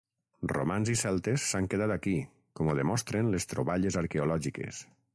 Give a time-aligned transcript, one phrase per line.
[0.51, 2.15] Romans i celtes s'han quedat aquí,
[2.61, 4.87] com ho demostren les troballes arqueològiques.